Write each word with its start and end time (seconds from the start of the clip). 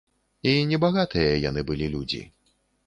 І 0.51 0.53
небагатыя 0.71 1.37
яны 1.49 1.67
былі 1.69 1.95
людзі. 1.97 2.27